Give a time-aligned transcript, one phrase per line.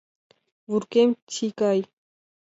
[0.69, 1.79] Вургем тий гай.